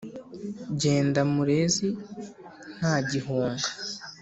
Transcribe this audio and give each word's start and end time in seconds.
Jyenda 0.79 1.21
Murezi 1.33 1.87
nta 2.77 2.93
gihuunga! 3.09 3.67